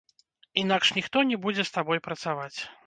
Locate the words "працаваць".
2.11-2.57